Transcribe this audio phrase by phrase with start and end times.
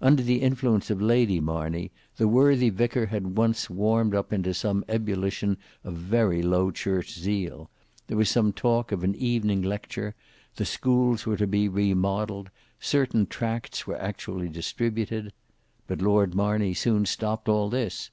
[0.00, 4.82] Under the influence of Lady Marney, the worthy vicar had once warmed up into some
[4.88, 7.68] ebullition of very low church zeal;
[8.06, 10.14] there was some talk of an evening lecture,
[10.54, 12.48] the schools were to be remodelled,
[12.80, 15.34] certain tracts were actually distributed.
[15.86, 18.10] But Lord Marney soon stopped all this.